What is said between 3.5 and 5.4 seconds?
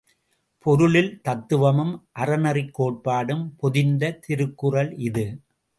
பொதிந்த திருக்குறள் இது!